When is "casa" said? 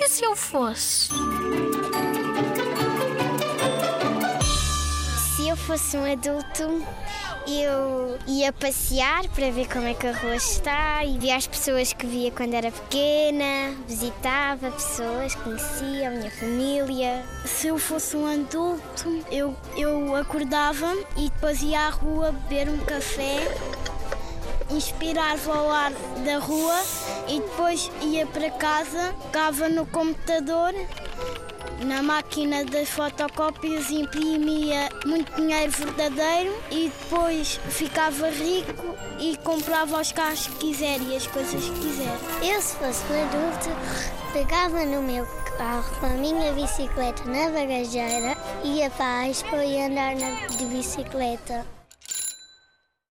28.50-29.14